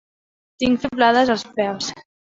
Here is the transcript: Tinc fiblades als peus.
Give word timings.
Tinc 0.63 0.81
fiblades 0.87 1.33
als 1.37 1.49
peus. 1.61 1.95